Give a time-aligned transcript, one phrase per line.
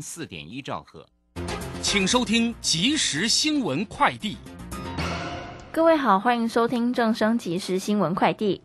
[0.00, 1.06] 四点一兆赫，
[1.82, 4.36] 请收听即时新闻快递。
[5.72, 8.62] 各位好，欢迎收听正声即时新闻快递。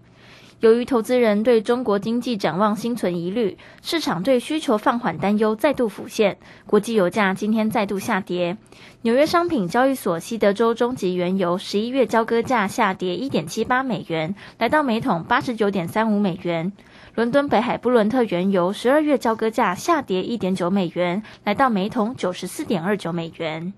[0.61, 8.55] 由于投资人对中国经济展望心存疑虑，市场对需求放缓担忧再度浮现，国际油价今天再度下跌。
[9.01, 16.71] 纽约商品交易所西德州中级原油十一月交割价下跌一点七八美元，来到每桶八十九点三五美元。
[17.13, 23.73] 伦敦北海布伦特原油十二月交割价下跌一点九美元，来到每桶九十四点二九美元。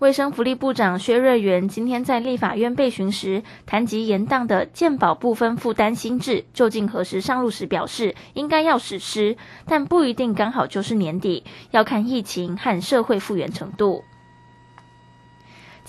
[0.00, 9.36] 卫生福利部长薛瑞元今天在立法院被询时，谈及延宕的健保部分负担新制究竟何时上路时，表示应该要实施，
[9.66, 14.02] 但不一定刚好就是年底，要看疫情和社会复原程度。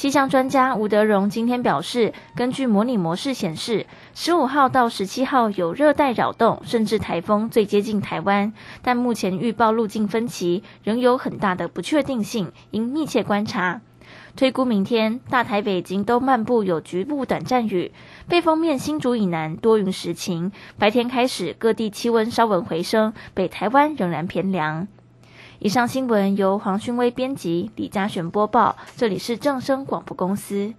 [0.02, 8.52] 气象专家吴德荣今天表示，根据模拟模式显示，十五号到十七号有热带扰动，甚至台风最接近台湾，
[8.82, 13.82] 但目前预报路径分歧，仍有很大的不确定性，应密切观察。
[14.36, 17.92] 推估明天大台北、京东漫步有局部短暂雨，
[18.28, 20.52] 背风面新竹以南多云时晴。
[20.80, 24.88] 白天开始各地气温稍稳回升，北台湾仍然偏凉。
[25.64, 28.76] 以上新闻由黄勋威编辑，李嘉璇播报。
[28.98, 30.74] 这里是正声广播公司。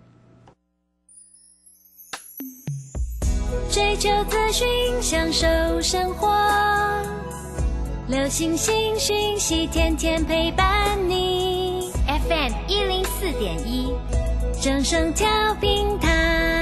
[3.71, 4.67] 追求资讯，
[5.01, 5.47] 享受
[5.81, 6.37] 生活，
[8.09, 11.93] 流星星讯息，天天陪伴你。
[12.09, 13.95] FM 一零四点一，
[14.61, 15.29] 正声调
[15.61, 16.62] 频台。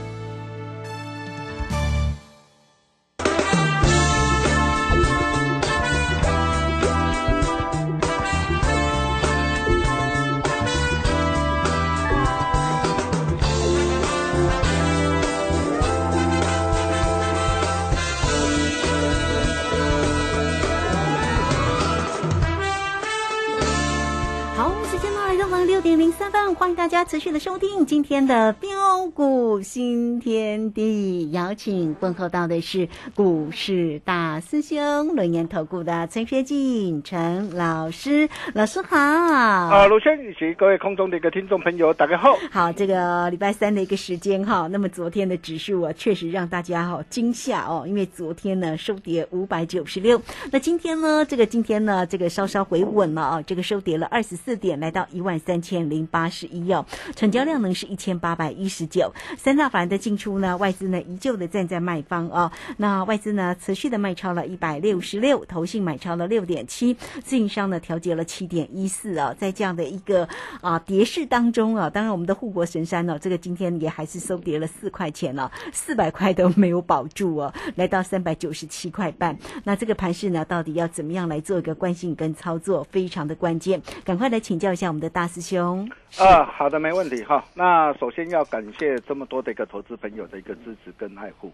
[26.71, 38.97] 迎大家持续的收听今天的标股新天地，邀请问候到的是股市大师兄轮研投顾的陈学进陈老师，老师好。
[38.97, 42.37] 啊，卢轩以及各位空中的一个听众朋友，大家好。
[42.49, 50.21] 好，这个礼拜三的一个时间哈，那么昨天的指数啊，确实让大家哈惊吓哦，因为昨天呢收跌五百九十六，
[50.51, 56.47] 那今天呢，这个今天呢，这个稍稍回稳了啊，这个收跌了二十四点，来到一万三千零八十。
[56.51, 56.85] 一哦，
[57.15, 70.27] 成交量呢是一千八百一十九，三大法人的进出呢，外资呢依旧的站在卖方哦，那外资呢持续的卖超了一百六十六，投信买超了六点七，自营商呢调节了七点一四啊，在这样的一个
[70.61, 85.89] 啊跌势当中啊，当然我们的护国神山呢，这个今天也还是收跌了四块钱了，四百块都没有保住哦，来到三百九十七块半，那这个盘势呢，到底要怎么样来做一个关心跟操作，非常的关键，赶快来请教一下我们的大师兄。
[86.17, 86.50] 啊。
[86.57, 87.43] 好的，没问题哈。
[87.55, 91.51] 那首先要感谢这么多的一个投资朋友的一个支持跟爱护，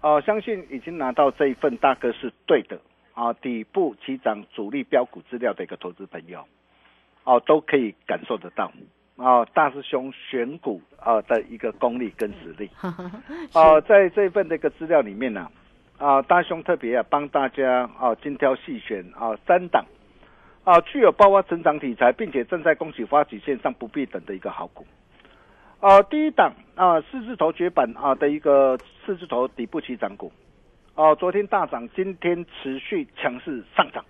[0.00, 2.78] 哦，相信已经拿到这一份大哥是对的。
[3.14, 6.44] 啊，底部起涨主力标股资料的一个投资朋友，
[7.24, 8.70] 哦，都可以感受得到。
[9.16, 12.68] 啊，大师兄选股啊的一个功力跟实力，
[13.54, 15.50] 哦，在这一份的一个资料里面呢，
[15.96, 19.82] 啊，大兄特别啊帮大家啊精挑细选啊三档。
[20.66, 24.84] 啊，具有爆发成长题材，并且正在恭喜发起线上不必等的一个好股。
[25.78, 30.32] 啊，第一档啊，四字头绝版啊的一个四字头底部起涨股。
[30.96, 34.04] 哦，昨天大涨，今天持续强势上涨，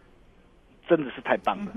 [0.89, 1.73] 真的是太棒了。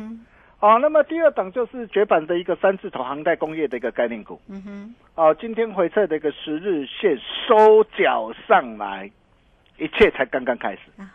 [0.61, 4.39] 哦，那么第二档就是绝版的一个三字头航太工业的一个概念股。
[4.47, 9.11] 嗯哼，哦，今天回撤的一个十日线收脚上来，
[9.77, 10.81] 一切才刚刚开始。
[10.95, 11.11] 啊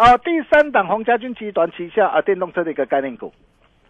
[0.00, 3.30] 啊，第三档洪家军集团旗下啊电动车的一个概念股，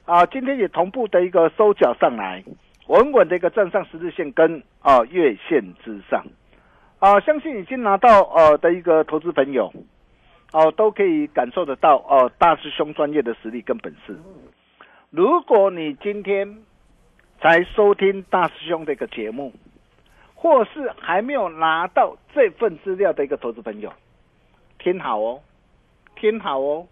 [0.05, 2.43] 啊，今天也同步的一个收缴上来，
[2.89, 6.27] 稳稳的一个站上十日线跟啊月线之上，
[6.99, 9.73] 啊，相信已经拿到呃的一个投资朋友，
[10.53, 14.19] 哦、都可以感受得到哦、大师兄专业的实力跟本事。
[15.11, 16.65] 如果你今天
[17.41, 19.53] 才收听大师兄的一个节目，
[20.35, 23.93] 或是还没有拿到这份资料的一个投资朋友，
[24.81, 25.41] 听好哦，
[26.17, 26.87] 听好哦，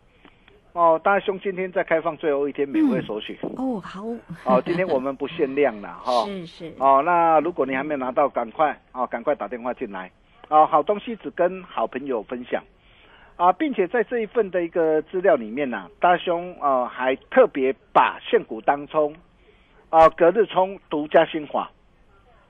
[0.72, 4.04] 哦，大兄今天在开放最后一天免费索取、哦，好，
[4.44, 6.24] 哦，今天我们不限量了 哈。
[6.26, 10.10] 是是，哦，那如果你还没有拿到，赶快哦，赶快打电话进来。
[10.48, 12.62] 哦，好东西只跟好朋友分享。
[13.36, 19.14] 啊，并且在这一份的一个资料里面呢、大兄呃还特别把现股当冲
[19.90, 21.70] 啊、隔日冲独家精华，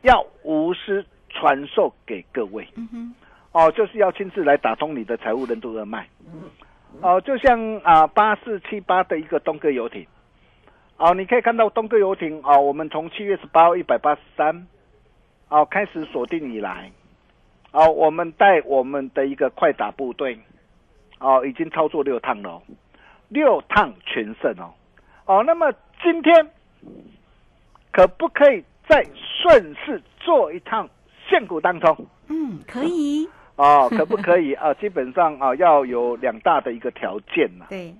[0.01, 2.67] 要无私传授给各位。
[2.75, 3.15] 嗯哼，
[3.59, 6.09] 哦，就是要亲自来打通你的财务任督二脉
[7.01, 10.07] 哦，就像啊八四七八的一个东哥游艇。
[10.97, 14.69] 哦，你可以看到东哥游艇哦，我们从七月十八号一百八十三，
[15.49, 16.93] 哦开始锁定以来，
[17.73, 20.39] 哦，我们带我们的一个快打部队，
[21.19, 22.63] 哦，已经操作六趟了、哦，
[23.29, 24.71] 六趟全胜哦，
[25.27, 26.49] 哦，那么今天
[27.91, 29.05] 可不可以再
[29.43, 30.89] 顺势做一趟
[31.29, 32.07] 限股当中？
[32.29, 33.29] 嗯，可以，
[33.59, 34.73] 哦， 可不可以啊？
[34.75, 37.93] 基本上啊，要有两大的一个条件呐、对，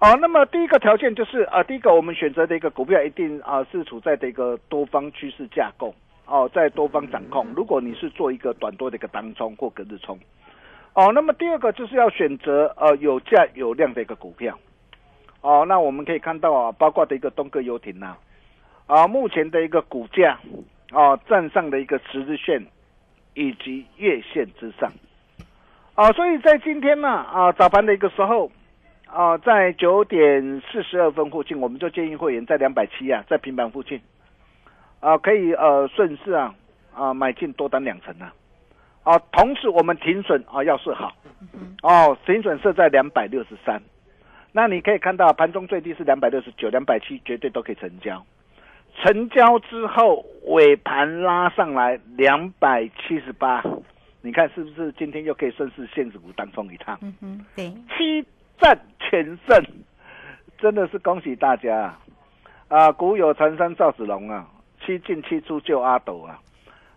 [0.00, 5.94] 哦，那么第一个条件就是啊，第一个我们选择的一个股票一定啊是处在的一个多方趋势架构
[6.26, 7.46] 哦，在多方掌控。
[7.54, 10.18] 如果你是做一个短多的一个当冲或隔日冲，
[10.94, 14.58] 哦，那么第二个就是要选择呃有价有量的一个股票。
[15.40, 18.16] 哦，那我们可以看到啊，包括的一个东哥游艇呐、
[18.86, 20.36] 啊，目前的一个股价
[20.90, 22.60] 啊站上的一个十日线
[23.38, 24.90] 以及月线之上。
[25.94, 28.50] 啊，所以在今天呢啊早盘的一个时候。
[29.10, 33.98] 啊，在九点四十二分附近，我们就建议会员在两百七啊，在平板附近，
[35.00, 36.54] 啊，可以呃顺势啊
[36.94, 38.34] 啊买进多单两成啊，
[39.04, 41.14] 啊，同时我们停损啊要设好，
[41.82, 43.80] 哦，停损设在两百六十三，
[44.52, 48.22] 那你可以看到盘中最低是两百六十九、两百七，绝对都可以成交，
[49.02, 53.62] 成交之后尾盘拉上来两百七十八，
[54.22, 56.98] 你看是不是今天又可以顺势限制股当中一趟？
[57.00, 58.26] 嗯哼，对，七
[58.60, 59.64] 战全胜，
[60.58, 61.98] 真的是恭喜大家啊！
[62.68, 64.46] 啊，古有传山赵子龙啊，
[64.84, 66.40] 七进七出救阿斗啊！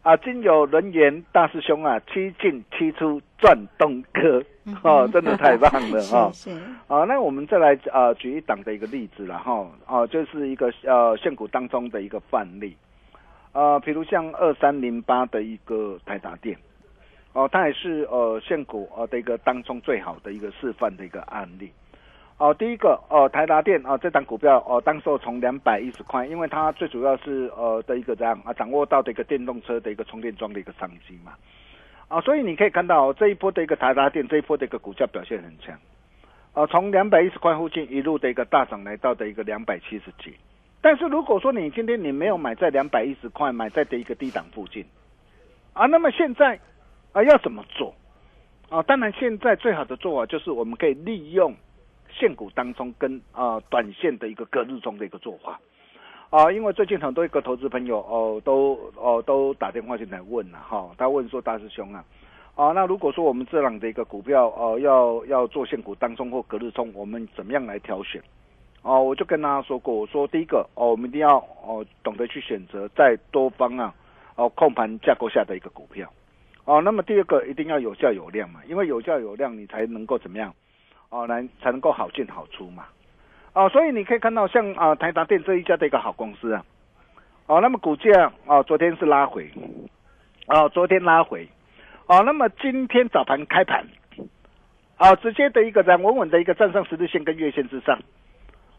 [0.01, 4.43] 啊，今有人言大师兄啊，七进七出赚东哥
[4.83, 6.31] 哦，真的太棒了 哦！
[6.33, 12.75] 是是，啊，那我们再来呃举一档的一个例子了哈，哦、就是一个呃现股当中的一个范例，
[13.53, 16.57] 呃，比如像二三零八的一个台达电，
[17.33, 21.71] 哦，它也是呃现股呃的一个当中最好的一个示范的一个案例。
[22.37, 31.33] 哦，第一个哦，台达电哦，这档股票哦，当时候从两百一十块，因为它最主要是呃的一个这样啊，掌握到的一个电动车的一个充电桩的一个商机嘛，
[32.11, 35.79] 啊，所以你可以看到、这一波的一个台达电这一波的一个股价表现很强，
[36.51, 40.35] 啊，从两百一十块附近一路的一个大涨来到的一个两百七十几，
[40.81, 44.83] 但是如果说你今天你没有买在两百一十块，买在的一个低档附近，
[45.71, 46.59] 啊，那么现在
[47.13, 47.95] 啊要怎么做？
[48.67, 51.55] 啊，当然现在最好的做法就是我们可以利用
[52.11, 55.61] 现股当中跟啊、短线的一个隔日中的一个做法。
[56.31, 62.05] 啊，因为最近很多一个投资朋友哦，都哦都打电话进来问了哈，他问说大师兄啊，
[62.55, 68.23] 啊，那如果说我们这样的一个股票哦、要要做现股当中或隔日冲，我们怎么样来挑选？
[68.81, 71.35] 哦，我就跟他说过，我说第一个哦，我们一定要
[71.65, 73.93] 哦懂得去选择在多方啊
[74.37, 76.09] 哦控盘架构下的一个股票。
[76.63, 80.53] 哦，那么第二个一定要有价有量嘛，因为有价有量，你才能够怎么样？
[81.09, 82.85] 哦，来才能够好进好出嘛。
[83.53, 86.63] 哦，所以你可以看到像啊、台达电这一家的一个好公司啊，
[87.47, 89.51] 哦，那么股价哦昨天是拉回，
[90.47, 91.49] 哦昨天拉回，
[92.07, 93.85] 哦，那么今天早盘开盘，
[94.95, 97.99] 啊直接的一个站稳稳的一个站上十日线跟月线之上，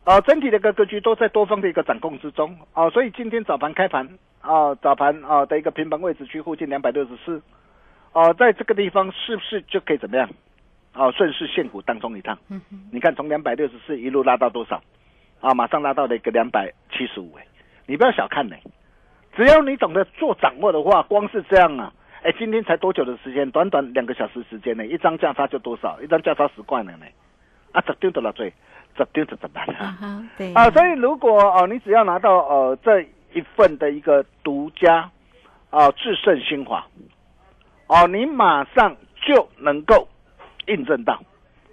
[0.04, 4.08] 啊整体的一个格局都在多方的一个掌控之中，啊所以今天早盘开盘
[4.40, 7.42] 啊早盘啊的一个平盘位置区附近两百六十四，
[8.12, 10.30] 哦在这个地方是不是就可以怎么样？
[10.94, 12.38] 哦，顺势现股当中一趟，
[12.90, 14.82] 你看从两百六十四一路拉到多少？
[15.40, 17.46] 啊，马上拉到了一个两百七十五，哎，
[17.86, 18.56] 你不要小看呢、
[19.34, 23.50] 只要你懂得做掌握的话，光是这样啊，哎，今天才多久的时间？
[23.50, 26.00] 短短两个小时时间呢，一张价差就多少？
[26.02, 27.06] 一张价差十块了呢，
[27.72, 28.52] 啊，十丢多少最？
[28.94, 30.30] 这丢着怎么办啊啊？
[30.36, 33.00] 对啊，所以如果哦，你只要拿到呃这
[33.32, 35.10] 一份的一个独家
[35.70, 36.86] 啊制胜精华，
[37.86, 38.94] 哦，你马上
[39.26, 40.06] 就能够
[40.66, 41.20] 印证到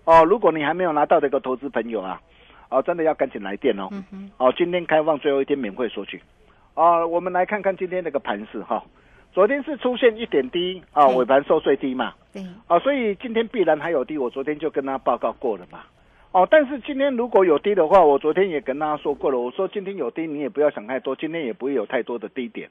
[0.06, 0.24] 哦。
[0.24, 2.22] 如果你还没有拿到的一个投资朋友啊，
[2.70, 3.88] 哦，真的要赶紧来电哦。
[3.92, 6.22] 嗯，哦，今天开放最后一天免费索取。
[6.74, 8.84] 啊，我们来看看今天那个盘势哈。
[9.32, 12.14] 昨天是出现一点低啊，对尾盘收最低嘛。
[12.34, 15.82] 对，啊，所以今天必然还有低，我昨天就跟他报告过了嘛。
[16.32, 22.70] 哦，但是今天如果有低的话，我昨天也跟大家说过了，我说今天有低，你也不要想太多，今天也不会有太多的低点。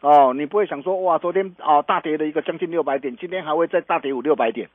[0.00, 4.68] 哦，你不会想说哇，昨天啊大跌了一个将近六百点，今天还会再大跌五六百点，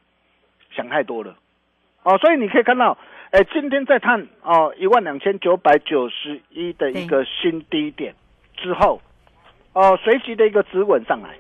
[0.80, 1.36] 想太多了。
[2.04, 2.98] 哦，所以你可以看到，
[3.32, 8.16] 哎，今天在探哦一万两千九百九十一的一个新低点
[8.56, 9.02] 之后，
[9.74, 11.36] 哦随即的一个止稳上来。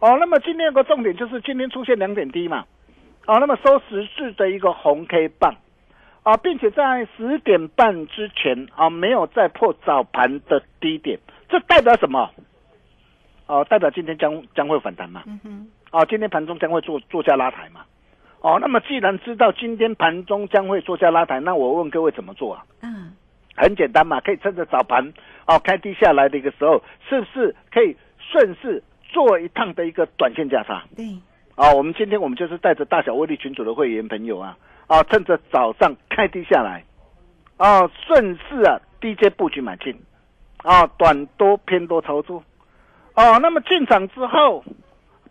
[0.00, 2.66] 哦，那么今天有个重点就是今天出现两点低嘛，
[3.26, 5.54] 啊，那么收十字的一个红 K 棒，
[6.24, 11.18] 啊，并且在十点半之前啊没有再破早盘的低点，
[11.48, 12.28] 这代表什么？
[13.46, 15.22] 哦、代表今天将将会反弹嘛？
[15.24, 17.82] 嗯哼，哦，今天盘中将会做做下拉抬嘛？
[18.40, 22.64] 哦，那么既然知道今天盘中将会做下拉抬，那我问各位怎么做啊？
[22.82, 23.12] 嗯，
[23.56, 25.12] 很简单嘛，可以趁着早盘
[25.46, 30.84] 哦开低下来的一个时候，是不是可以顺势做一趟的一个短线价差？
[30.96, 31.04] 对，
[31.56, 36.84] 啊，我们今天我们就是带着大小威力群组的会员朋友啊，啊，趁着早上开低下来，
[37.56, 39.96] 啊，顺势啊低阶布局买进，
[40.58, 42.42] 啊，短多偏多操作，
[43.14, 44.62] 哦、那么进场之后，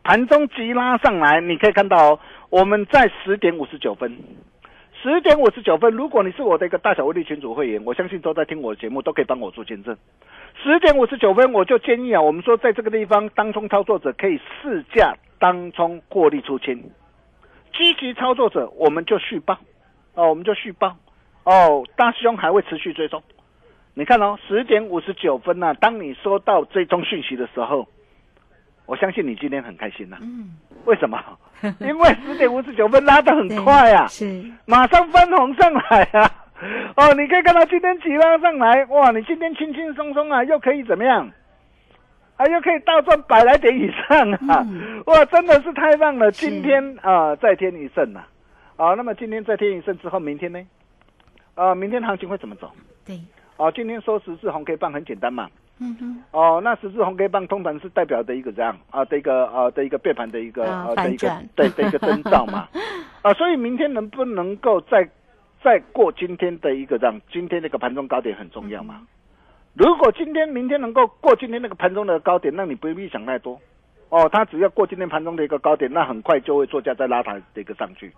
[0.05, 2.19] 盘中急拉上来，你可以看到，
[2.51, 4.15] 我们在十点五十九分。
[5.01, 9.97] 十点五十九分，如果你是我的一个大小威力群组会员，我相信都在听我的节目，都可以帮我做见证。
[10.61, 16.91] 十点五十九分，我就建议啊，我们说在这个地方，当冲操作者可以试驾当冲获利出清，
[17.73, 19.57] 积极操作者我们就续报，
[20.13, 20.95] 哦，我们就续报，
[21.45, 23.23] 哦，大师兄还会持续追踪。
[23.95, 27.87] 你看哦，十点五十九分呢、当你收到这宗讯息的时候，
[28.85, 30.51] 我相信你今天很开心呐、嗯，
[30.85, 31.19] 为什么？
[31.79, 36.29] 因为十点五十九分拉得很快啊，是，马上翻红上来啊！
[36.95, 39.11] 哦，你可以看到今天急拉上来，哇！
[39.11, 41.29] 你今天轻轻松松啊，又可以怎么样？
[42.37, 44.65] 啊，又可以大赚百来点以上啊！
[44.69, 46.31] 嗯哇，真的是太棒了！
[46.31, 48.23] 今天啊、再添一胜呐、
[48.77, 48.93] 啊！
[48.95, 50.61] 那么今天再添一胜之后，明天呢？
[51.55, 52.71] 啊，明天行情会怎么走？
[53.05, 53.19] 对，
[53.57, 55.47] 哦、今天收十字红 K 棒很简单嘛。
[55.79, 58.77] 嗯哼，哦，那十字红 K 棒通常是代表的一个这样？
[58.91, 62.69] 啊的一个啊的一个变盘的一个啊呃的一个对的一个征兆嘛，
[63.21, 65.05] 啊，所以明天能不能够再
[65.61, 69.01] 再过今天的一个这样，今天那个盘中高点很重要嘛。
[69.73, 73.59] 如果今天明天能够过今天那个盘中的高点，那你不必想太多，
[74.07, 78.09] 哦，它只要过今天盘中的一个高点，那很快就会作价再拉抬的一个上去，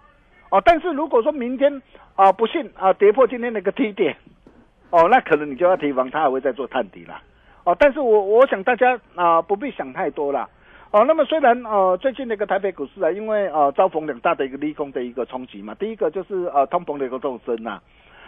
[0.52, 1.82] 哦，但是如果说明天
[2.16, 4.16] 啊不幸啊跌破今天那个低点，
[4.92, 7.20] 哦，那可能你就要提防它还会再做探底啦。
[7.68, 10.48] 哦，但是我我想大家啊、不必想太多啦。
[10.90, 17.82] 哦，那么虽然呃最近的一个台北股市啊，因为呃遭逢两大的一个利空的一个冲击嘛，第一个就是呃通膨的一个骤升呐，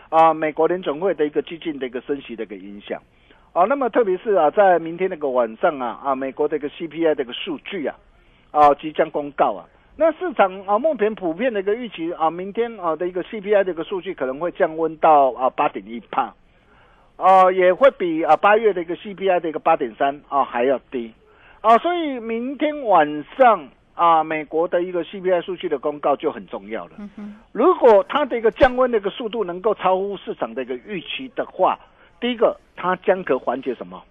[0.10, 3.02] 啊、美国联准会的一个激进的一个升息的一个影响，
[3.54, 7.96] 啊，那么特别是啊在明天那个晚上啊啊美国的一个 CPI 的一个数据啊
[8.52, 9.64] 啊即将公告啊，
[9.96, 16.34] 那市场啊目前普遍的一个预期啊明天啊的一个 CPI 的一个数据可能会降温到啊八点一帕。
[17.20, 21.14] 哦，也会比啊八月的一个 CPI 的一个八点三啊还要低
[21.60, 26.94] 啊，所以明天晚上啊美国的一个 CPI 数据的公告就很重要了。
[27.52, 31.78] 如果它的一个降温的一个速度能够超乎市场的一个预期的话，
[32.22, 34.02] 第一个它将可缓解什么？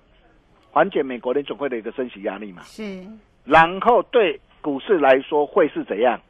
[0.70, 2.60] 缓解美国联总会的一个升息压力嘛。
[2.64, 3.02] 是，
[3.46, 6.20] 然后对股市来说会是怎样？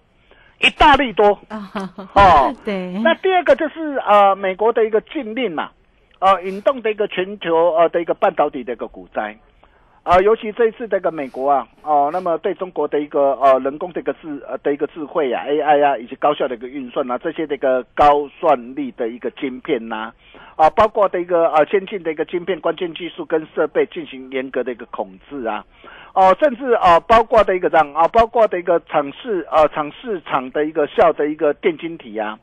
[0.61, 1.69] 一大利多啊，
[2.15, 2.55] 哦。
[2.65, 5.71] 对，那第二个就是呃美国的一个禁令嘛，
[6.21, 9.37] 呃引动的一个全球呃的一个半导体的一个股灾，
[10.03, 20.13] 啊、尤其这一次这个美国啊，哦、那么对中国的一个呃人工的一个智呃的一个智慧啊 AI 啊，以及高效的一个运算啊，这些的一个高算力的一个晶片呐、
[20.57, 25.63] 啊，包括的一个呃先进的一个晶片关键技术跟设备进行严格的一个控制啊，
[26.15, 32.39] 哦、甚至啊、包括的一个这样啊，包括的一个厂市呃厂市场的一个效的一个电晶体啊。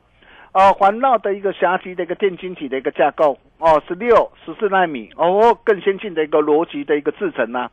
[0.56, 7.70] 呃，环绕的一个狭级的一个电晶体的一个架构哦，十六、十四纳米哦，更先进的一个逻辑的一个制程呐、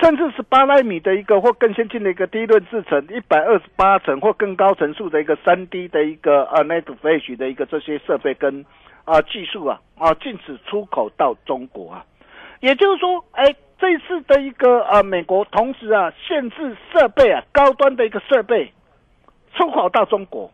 [0.00, 8.64] 甚至是八纳米的一个或更先进的一个低论制程，一百二十八层或更高层数的一个三 D 的一个呃 Net Flash 的一个这些设备跟
[9.04, 12.04] 啊、技术啊啊禁止出口到中国啊，
[12.60, 18.72] 也就是说，哎，这次的一个呃美国同时啊限制设备啊高端的一个设备
[19.56, 20.48] 出口到中国。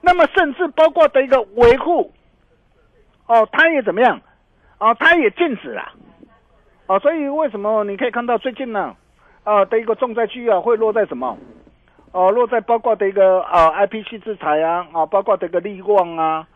[0.00, 2.12] 那么甚至包括的一个维护
[3.26, 4.20] 哦，它也怎么样？
[4.78, 5.92] 哦，它也禁止了。
[6.86, 8.94] 哦，所以为什么你可以看到最近呢？
[9.44, 11.36] 啊的一个重灾区啊，会落在什么？
[12.12, 16.46] 哦，落在包括的一个啊 IPC 制裁啊，啊，包括的一个力旺啊，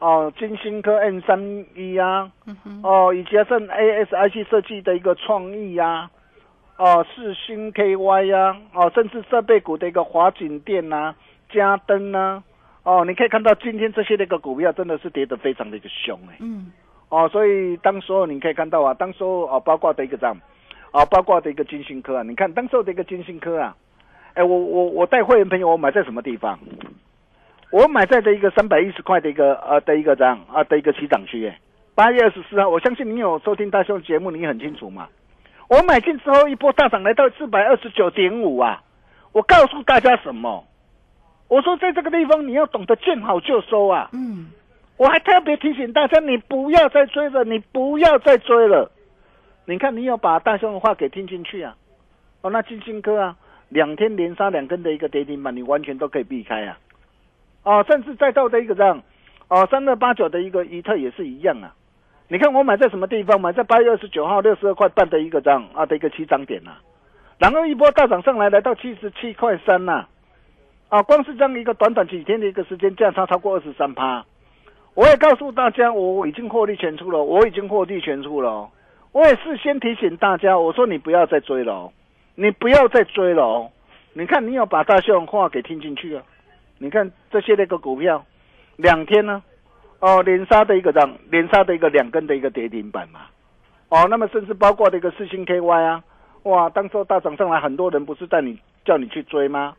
[0.00, 1.38] 哦，金星科 N 三
[1.74, 2.30] 一啊，
[2.82, 6.10] 哦，以及像 ASIC 设计的一个创意呀，
[6.78, 11.14] 哦，四星 KY 呀，哦，甚至设备股的一个华景电呐、
[11.52, 12.42] 嘉登呐，
[12.88, 16.72] 哦，你可以看到今天这些的一个股票真的是跌得非常的一个凶哎，嗯，
[17.10, 20.34] 哦，所以当时候你可以看到啊，当时候哦，包括的一个这样，
[20.90, 23.76] 啊，包括的一个金星科啊，你看当时候的一个金星科啊，
[24.32, 26.58] 哎，我我我带会员朋友，我买在什么地方？
[27.70, 31.60] 我买在的一个三百一十块的一个呃的一个这样啊的一个起涨区，哎，
[31.94, 35.06] 八月二十四号，我相信你有收听大兄节目，你很清楚嘛。
[35.68, 38.82] 我买进之后一波大涨来到四百二十九点五啊，
[39.32, 40.64] 我告诉大家什么？
[41.48, 44.10] 我说在这个地方你要懂得见好就收啊。
[44.12, 44.50] 嗯，
[44.98, 48.90] 我还特别提醒大家，你不要再追了，你不要再追了。
[49.64, 51.74] 你看，你有把大兄的话给听进去啊？
[52.42, 53.36] 哦，那金星科啊，
[53.70, 56.78] 两天连杀两根的一个跌停板，你完全都可以避开啊。
[57.64, 59.02] 哦，甚至再到的一个这样，
[59.48, 61.74] 哦，三二八九的一个一特也是一样啊。
[62.28, 63.40] 你看我买在什么地方？
[63.40, 66.72] 买在八月二十九号六十二块半的一个这样啊的一个起涨点呐、
[67.38, 69.92] 然后一波大涨上来，来到七十七块三呐。
[69.92, 70.08] 啊，
[70.88, 74.24] 啊光是这样一个短短几天的一个时间，价差超过二十三趴。
[74.94, 78.68] 我也告诉大家，我已经获利全出了，我已经获利全出了。
[79.12, 81.92] 我也事先提醒大家，我说你不要再追了，
[82.34, 83.70] 你不要再追了。
[84.14, 86.22] 你看，你有把大秀话给听进去啊？
[86.78, 88.24] 你看这些那个股票，
[88.76, 89.42] 两天呢，
[90.00, 93.20] 哦，连杀的一个涨，连杀的一个两根的一个跌停板嘛。
[93.90, 96.02] 哦，那么甚至包括的一个四星 KY 啊，
[96.44, 99.74] 哇，当时大涨上来，很多人不是带你叫你去追吗？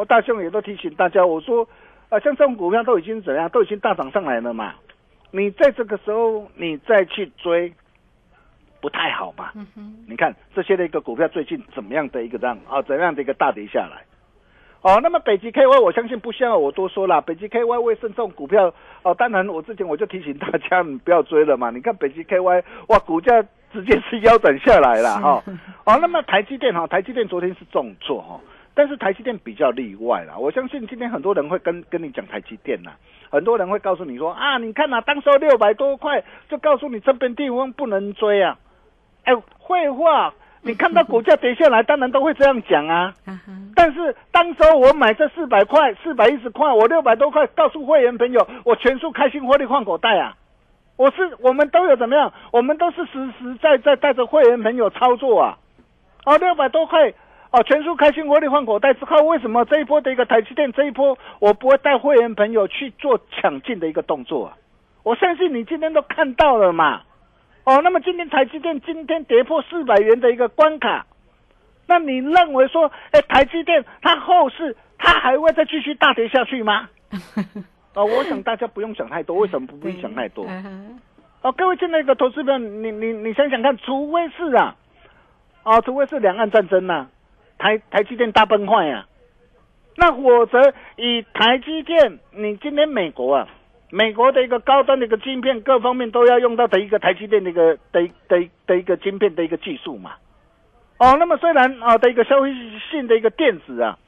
[0.00, 1.68] 我大兄也都提醒大家，我说，
[2.08, 4.72] 啊，像这种股票都已经怎样，都已经大涨上来了嘛，
[5.30, 7.70] 你在这个时候你再去追，
[8.80, 9.52] 不太好嘛。
[10.08, 14.02] 你看这些的一个股票最近怎么样的一个这样啊，怎样的一个大跌下来？
[14.80, 21.68] 哦，那么北极 KY 我相信不需要我多说了，北极 KY 为胜这种股票哦，当然我之前我就提醒大家你不要追了嘛。
[21.68, 25.44] 你看北极 KY 哇，股价直接是腰斩下来了哈、
[25.84, 28.40] 哦，那么台积电哈、台积电昨天是重挫哈、
[28.80, 30.38] 但是台积电比较例外啦。
[30.38, 32.92] 我相信今天很多人会跟跟你讲台积电呐，
[33.28, 38.56] 很多人会告诉你说啊，你看呐、当时候六百多块就告诉你这边地方不能追啊。
[39.24, 39.34] 哎，
[39.68, 43.12] 废话，你看到股价跌下来，当然都会这样讲啊。
[43.76, 50.34] 但是当时候我买这四百块、四百一十块，我六百多块，告诉会员朋友，我全数开心获利换口袋啊！
[50.96, 52.32] 我是我们都有怎么样？
[52.50, 55.58] 我们都是实实在在带着会员朋友操作啊！
[56.24, 57.12] 哦，六百多块
[57.52, 64.56] 哦，全数开心获利换口袋之后，为什么这一波的一个台积电这一波，我不会带会员朋友去做抢进的一个动作啊？
[65.02, 67.02] 我相信你今天都看到了嘛。
[67.64, 71.06] 哦，那么今天台积电今天跌破四百元的一个关卡，
[71.86, 76.88] 那你认为说，哎，台积电它后市它还会再继续大跌下去吗？
[77.94, 80.46] 哦，我想大家不用想太多，为什么不必想太多？
[81.42, 84.76] 哦，各位进来的投资者，你你你想想看，除非是啊，
[85.64, 87.08] 哦，除非是两岸战争呐、
[87.60, 89.04] 台台积电大崩坏呀、
[89.96, 93.46] 那否则以台积电，你今天美国啊，
[93.90, 100.12] 美国的一个高端的一个晶片，各方面都要用到的一个台积电的一个的的的一个晶片的一个技术嘛。
[100.96, 102.50] 哦，那么虽然啊的一个消费
[102.90, 103.98] 性的一个电子啊，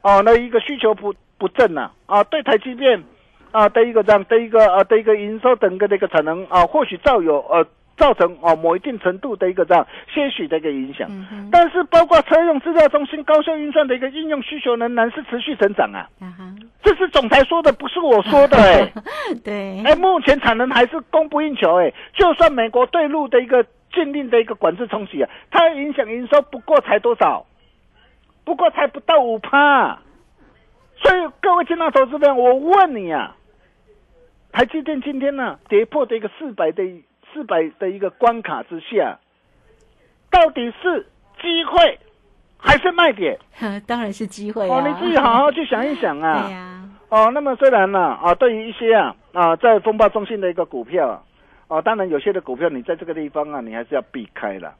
[0.00, 3.04] 哦，那一个需求不不振呐、啊，对台积电
[3.52, 11.08] 啊的一个这样的一个啊的一个营收整个的一个产能啊，或许造有呃造成哦某一定程度的一个这样些许的一个影响。
[11.50, 16.08] 但是包括车用资料中心高效运算的一个应用需求仍然是持续成长啊，
[16.82, 18.92] 这是总裁说的，不是我说的哎、
[19.44, 27.46] 对，哎，目前产能还是供不应求哎，就算美国对陆的一个禁令的一个管制冲击啊，它影响营收不过才多少？
[28.44, 29.98] 不过才不到五趴。
[30.98, 33.36] 所以各位进到投资者，我问你啊，
[34.52, 36.82] 台积电今天呢、跌破的一个四百的
[37.36, 39.18] 四百的一个关卡之下，
[40.30, 41.06] 到底是
[41.42, 41.98] 机会
[42.56, 43.38] 还是卖点？
[43.86, 46.44] 当然是机会哦，啊，你自己好好去想一想啊。
[46.48, 51.22] 对呀，哦，那么虽然呢，啊，对于一些啊啊在风暴中心的一个股票啊，
[51.68, 54.74] 哦，当然有些的股票你在这个地方啊，你还是要避开了。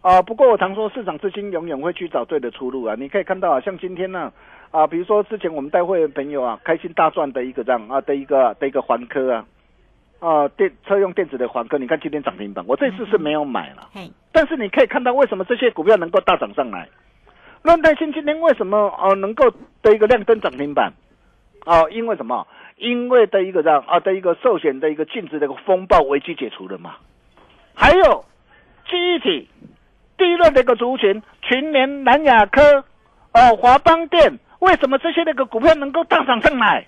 [0.00, 2.94] 啊，不过我常说，市场资金永远会去找对的出路啊。
[2.96, 4.32] 你可以看到啊，像今天呢，
[4.70, 9.44] 啊，比如说之前我们带会员朋友啊，开心大赚的一个这样啊的一个的一个环科啊，
[10.20, 13.88] 啊电车用电子的环科，你看今天涨停板，我这次是没有买了。
[13.92, 16.88] 嘿，但是你可以看到为什么这些股票能够大涨上来？
[17.62, 19.52] 论泰新今天为什么哦、能够
[19.82, 20.92] 的一个亮灯涨停板？
[21.66, 22.46] 哦，因为什么？
[22.76, 26.94] 因为的一个这样啊的一个寿险的一个净值的一个风暴危机解除了嘛？
[27.74, 28.24] 还有
[28.88, 29.48] 记忆体、
[30.16, 32.84] 低润的一个族群，群联、南亚科、
[33.32, 36.86] 哦华邦电，为什么这些那个股票能够大涨上来？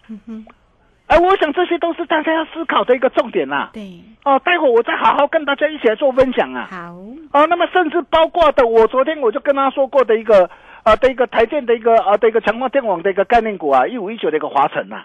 [1.11, 6.69] 哎，我想这些都是大家要思考的一个重点呐、对，哦，待会我再好好跟大家一起来做分享啊。
[6.71, 6.95] 好，
[7.33, 10.49] 哦，那么甚至包括的，我昨天我就跟他说过的一个
[10.85, 15.03] 啊的一个台建的一个啊的一个强化电网的一个概念股啊，一五一九的一个华晨呐、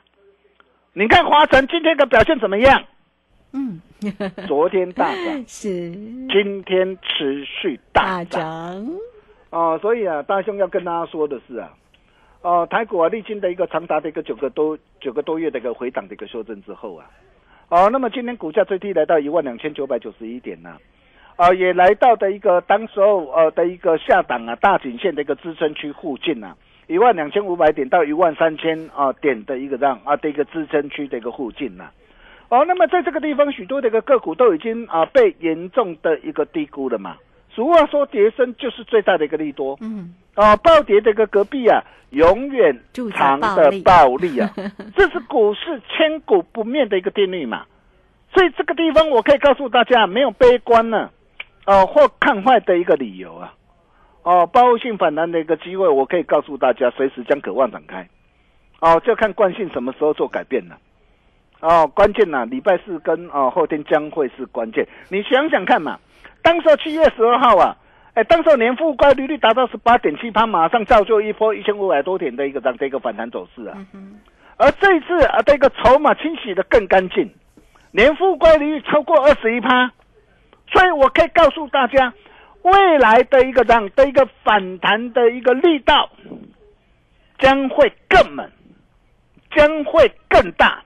[0.94, 2.84] 你看华晨今天的表现怎么样？
[3.54, 3.82] 嗯，
[4.48, 5.90] 昨天大涨， 是。
[6.30, 8.24] 今天持续大。
[8.26, 8.86] 涨，
[9.50, 11.70] 哦，所以啊，大兄要跟大家说的是啊，
[12.46, 17.10] 哦，台股啊历经的一个长达的一个九个多九个多月的一个回档的一个修正之后啊，
[17.70, 20.78] 哦，那么今天股价最低来到一万两千九百九十一点呐、
[21.38, 31.90] 啊，也来到的一个当时候呃的一个下档啊大颈线的一个支撑区附近呐、啊，一万两千五百点到一万三千啊点的一个让啊的一个支撑区的一个附近呐、
[32.50, 37.18] 哦，那么在这个地方，许多的一个个股都已经啊被严重的一个低估了嘛。
[37.50, 39.78] 俗话说，跌升就是最大的一个利多。
[39.82, 44.50] 嗯，啊，暴跌的一个隔壁啊，永远住着藏的暴利啊，
[44.96, 47.66] 这是股市千古不灭的一个定律嘛。
[48.34, 51.10] 所以这个地方，我可以告诉大家，没有悲观呢，
[51.66, 53.54] 哦、或看坏的一个理由啊。
[54.24, 58.06] 哦，报复性反弹的一个机会，我可以告诉大家，随时将渴望展开。
[58.82, 60.78] 哦，就看惯性什么时候做改变了。
[61.62, 64.86] 哦，关键呐、礼拜四跟哦后天将会是关键。
[65.08, 65.98] 你想想看嘛，
[66.44, 67.78] 当时候七月十二号啊，
[68.16, 73.78] 哎，当时候年复乖离率达到十八点七趴，马上造就一波一千五百多点的一个这样的一个反弹走势啊。
[74.56, 77.30] 而这一次啊，这个筹码清洗的更干净，
[77.92, 79.92] 年复乖离率超过二十一趴，
[80.72, 82.14] 所以我可以告诉大家，
[82.62, 86.10] 未来的一个这样的一个反弹的一个力道
[87.38, 88.50] 将会更猛，
[89.54, 90.82] 将会更大。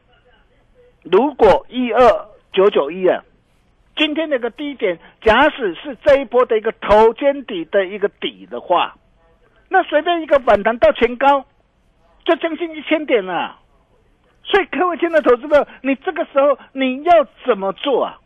[1.03, 2.01] 如果一二
[2.51, 3.23] 九九一啊，
[3.99, 8.95] 今天那个低点，假使是这一波的一个头肩底的一个底的话，
[9.67, 11.45] 那随便一个反弹到前高，
[12.23, 13.59] 就将近一千点了。
[14.41, 18.17] 所以各位亲爱的投资者，你这个时候你要怎么做啊？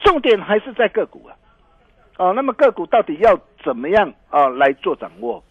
[0.00, 1.36] 重点还是在个股啊。
[2.16, 5.44] 哦，那么个股到底要怎么样啊、来做掌握？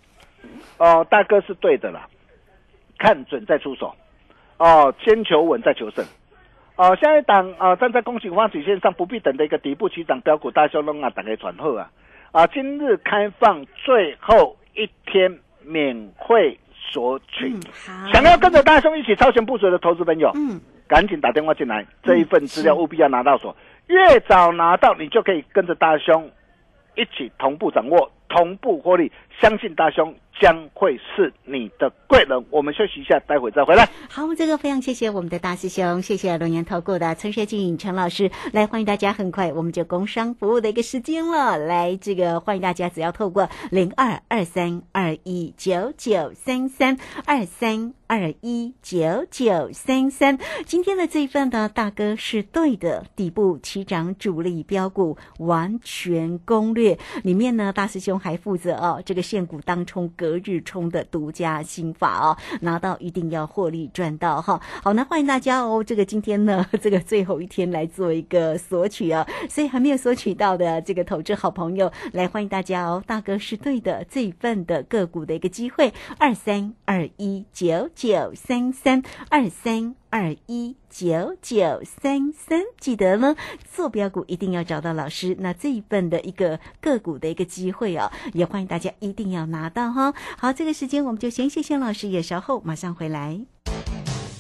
[0.80, 2.08] 哦，大哥是对的啦，
[2.98, 3.96] 看准再出手。
[4.58, 6.04] 哦，先求稳再求胜。
[6.82, 11.88] 哦，下一档啊、站在恭喜发起线上不必等的一个底部起涨标股大修龙啊，打开传后啊
[12.32, 12.48] 啊！
[12.48, 15.32] 今日开放最后一天
[15.64, 17.54] 免费索取，
[17.88, 26.32] 嗯，想要跟着大兄一起超前部署的投资朋友，嗯，赶紧打电话进来，这一份资料务必要拿到手，越早拿到，你就可以跟着大兄
[26.96, 29.12] 一起同步掌握、同步获利。
[29.40, 32.46] 相信大兄将会是你的贵人。
[32.52, 33.90] 我们休息一下，待会再回来。
[34.08, 64.62] 好，这个非常谢谢我们的大师兄，谢谢龙岩投顾的陈学静陈老师，来欢迎大家，很快我们就工商服务的一个时间了，来这个欢迎大家，只要透过零二二三二一九九三三二三二一九九三三，今天的这一份呢，大哥是对的，底部起涨主力标股完全攻略里面呢，大师兄还负责哦这个现股当冲隔日冲的独家心法哦，拿到一定要获利赚到哈。
[64.84, 80.01] 好，那欢迎大家哦，这个今天呢， 这个最后一天来做一个索取啊，所以还没有索取到的这个投资好朋友，来欢迎大家哦，大哥是对的，这一份的个股的一个机会，二三二一九九三三二三。
[80.12, 83.34] 二一九九三三，记得呢，
[83.74, 85.38] 做标股一定要找到老师。
[85.40, 90.14] 那这一份的一个个股的一个机会哦，也欢迎大家一定要拿到哈。
[90.38, 93.40] 好，这个时间我们就先谢谢老师，也稍后马上回来。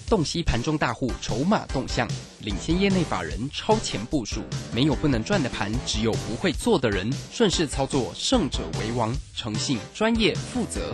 [0.10, 2.05] 洞悉盘中大户筹码动向，
[2.41, 4.41] 领先业内法人超前部署。
[4.75, 7.10] 没有不能赚的盘，只有不会做的人。
[7.31, 9.15] 顺势操作，胜者为王。
[9.34, 10.93] 诚信、专业、负责。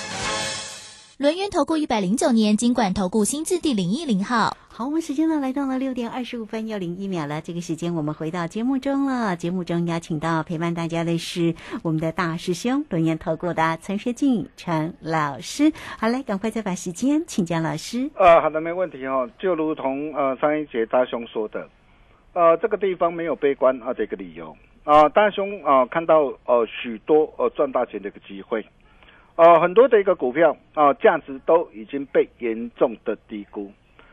[1.21, 4.57] 轮源投顾一百零九年金管投顾新字第零一零号。
[4.69, 7.41] 好，我们时间呢来到了六点二十五分又零一秒了。
[7.41, 9.35] 这个时间我们回到节目中了。
[9.35, 11.53] 节目中邀请到陪伴大家的是
[11.83, 15.71] 我们的大师兄轮研投顾的陈学进陈老师。
[15.99, 18.09] 好嘞，赶快再把时间请教老师。
[18.15, 19.29] 呃，好的，没问题哦。
[19.37, 21.69] 就如同呃上一节大兄说的，
[22.33, 28.65] 呃，这个地方没有悲观啊的一个理由啊、大兄啊、看到呃许多呃赚大钱的一个机会，
[29.41, 33.71] 呃很多的一个股票啊、价值都已经被严重的低估。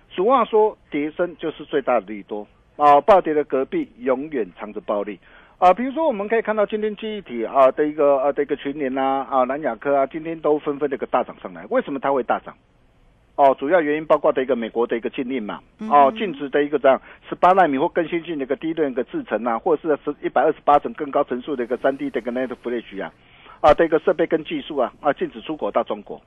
[0.08, 5.20] 俗话说，跌升就是最大的利多啊，暴跌的隔壁永远藏着暴利。
[5.58, 11.66] 啊，比如说我们可以看到今天记忆体啊的一个呃的一个群联呐啊南亚科啊，今天都纷纷的一个大涨上来。
[11.68, 12.54] 为什么它会大涨？
[13.36, 15.60] 哦，主要原因包括的一个美国的一个禁令嘛，
[15.90, 23.12] 哦，禁止的一个这样十八纳米或更先进的一个低端一个制程啊，或者是十一百二十八层更高层数的一个三 D 的一个 Net Flash 啊，
[23.60, 26.20] 啊的一个设备跟技术啊啊禁止出口到中国。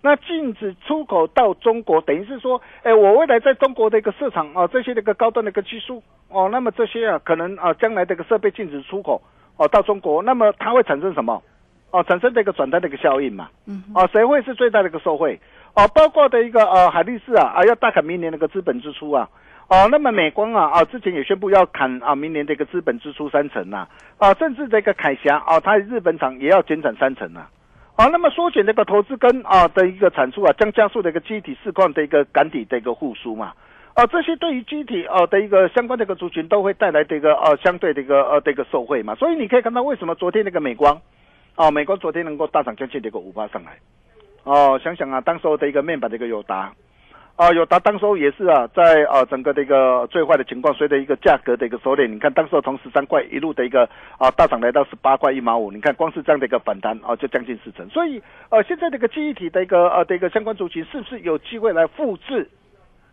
[0.00, 9.20] 那禁止出口到中国，等于是说，哎，我未来在中国的一个市场啊，这些的一个高端的一个技术哦，那么这些啊，可能啊，将来这个设备禁止出口
[9.56, 11.42] 哦到中国，那么它会产生什么？
[11.90, 13.48] 哦，产生这个转单的一个效应嘛。
[13.66, 13.82] 嗯。
[13.92, 15.40] 哦，谁会是最大的一个受惠？
[15.74, 19.28] 哦，包括的一个呃海力士啊啊要大砍明年那个资本支出啊。
[19.68, 27.50] 哦，那么美光啊啊之前也宣布要砍啊明年的一个资本支出三成呐啊，甚至这个凯霞啊，它日本厂也要减产三成啊。
[27.96, 33.52] 啊，那么缩减这个投资跟啊的一个产出啊，将加速的一个机体市况的一个赶底的一个复苏嘛。
[33.92, 39.14] 啊，这些对于机体啊的一个相关的一个族群都会带来这个呃相对的一个呃的一个受惠嘛。
[39.16, 40.98] 所以你可以看到为什么昨天那个美光，
[41.56, 43.72] 啊美光昨天能够大涨将近这个五八上来。
[44.44, 46.72] 哦，想想啊，当时候的一个面板的一个友达，
[47.38, 57.88] 啊友达当时候也是啊，在啊整个的一个最坏的情况，随着一个价格的一个收敛，你看当时候从十三块一路的一个啊大涨来到十八块一毛五，你看光是这样的一个反弹啊，就将近四成。
[57.90, 58.20] 所以
[58.50, 62.50] 呃，现在这个记忆体的一个呃的一个相关族群，是不是有机会来复制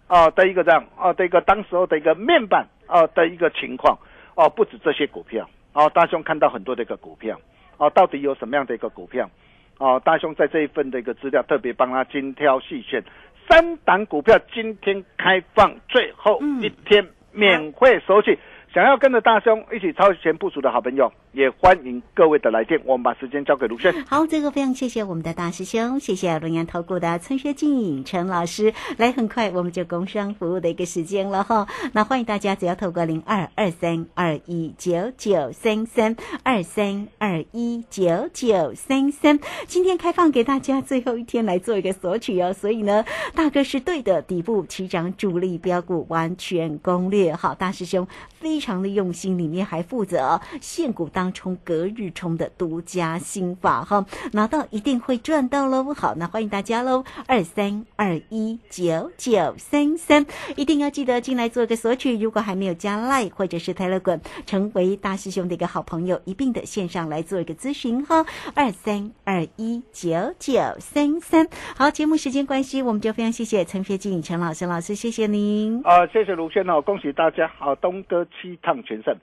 [0.08, 3.96] 啊的一个这样啊的一个当时候的一个面板啊的一个情况？
[4.34, 7.40] 哦、不止这些股票，哦，大兄看到很多的一个股票，
[7.78, 9.30] 哦，到底有什么样的一个股票？
[9.78, 13.04] 哦，大兄在这一份的一个资料特别帮他精挑细选，
[13.50, 18.38] 三档股票今天开放最后一天免费索取。
[18.76, 22.78] 想要跟着大兄一起超前部署的好朋友，也欢迎各位的来电。
[22.84, 24.04] 我们把时间交给卢轩。
[24.06, 28.74] 好，这个非常谢谢我们的大师兄，谢谢龙岩投顾的陈学进陈老师。
[28.98, 31.66] 来，很快我们就工商服务的一个时间了哈。
[31.94, 42.52] 那欢迎大家只要透过零二二三二一九九三三二三二一九九三三，今天开放给大家最后一天来做一个索取哦。
[42.52, 47.34] 所以呢，大哥是对的，底部起涨主力标股完全攻略。
[47.34, 48.06] 好，大师兄
[48.38, 55.94] 非常的用心，里面还负责现股当冲、隔日冲的独家心法哈，拿到一定会赚到喽。
[55.94, 60.26] 好，那欢迎大家喽，二三二一九九三三，
[60.56, 62.18] 一定要记得进来做个索取。
[62.18, 68.26] 如果还没有加 Line 或者是 Telegram，成为大师兄的一个好朋友，一并的线上来做一个咨询哈，
[68.56, 71.48] 二三二一九九三三。
[71.78, 75.82] 好，节目时间关系，我们就非常谢谢陈学进陈老师老师，谢谢您。
[75.84, 79.18] 啊、谢谢卢先哦，恭喜大家啊，东哥七趟全胜，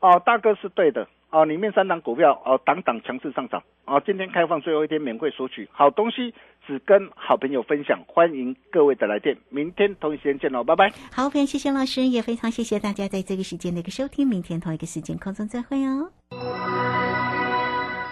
[0.00, 1.08] 哦、大哥是对的。
[1.28, 3.62] 哦、里面三档股票哦、档档强势上涨。
[3.84, 6.32] 哦、今天开放最后一天免费索取，好东西
[6.66, 10.90] 只跟好朋友分享，欢迎各位的来电，明天同一时间见喽，拜拜。
[11.12, 16.10] 好，非常谢谢老师，也非常谢谢大家在这个时间的一个收听，明天同一个时间空中再会哦。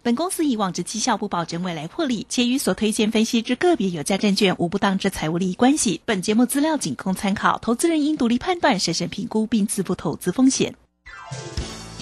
[0.04, 6.02] 本公司以往之绩效不保证未来获利，且与所推荐分析之个别有价证券无不当之财务利益关系。
[6.04, 10.74] 本节目资料仅供参考，投资人应独立判断、审慎评估并自负投资风险。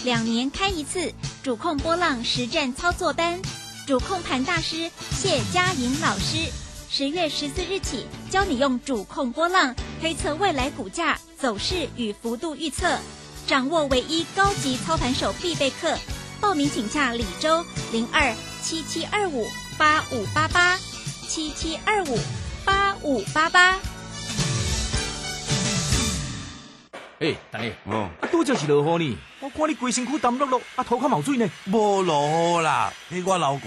[0.02, 1.12] 两年开一次
[1.44, 3.40] 主控波浪实战操作班，
[3.86, 6.50] 主控盘大师谢佳莹老师，
[6.90, 12.98] 十月十四日起教你用主控波浪推测未来股价走势与幅度预测，
[13.46, 15.96] 掌握唯一高级操盘手必备课。
[16.42, 19.46] 报名请洽李周零二七七二五
[19.78, 20.76] 八五八八
[21.28, 22.18] 七七二五
[22.64, 23.78] 八五八八。
[27.20, 31.48] 哎，大爷，哦，啊，拄则是落雨呢，我看你规身躯澹漉漉，啊，头壳冒水呢。
[31.66, 33.62] 无落雨啦，迄我流汗